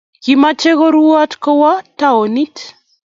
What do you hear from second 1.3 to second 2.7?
kowo townit